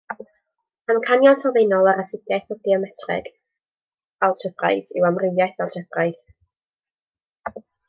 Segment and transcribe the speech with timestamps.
[0.93, 3.29] Amcanion sylfaenol yr astudiaeth o geometreg
[4.29, 6.25] algebraidd yw amrywiaeth algebraidd.